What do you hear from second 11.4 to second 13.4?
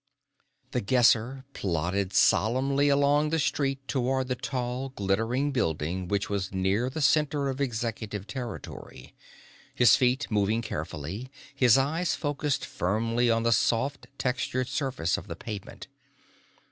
his eyes focused firmly